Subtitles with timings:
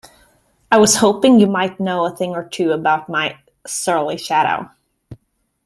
[0.71, 4.67] I was hoping you might know a thing or two about my surly shadow?